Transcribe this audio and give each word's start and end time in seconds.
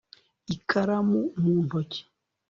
ikaramu 0.55 1.19
mu 1.41 1.53
ntoki 1.63 2.01